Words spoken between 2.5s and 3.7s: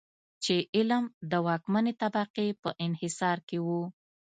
په انحصار کې و.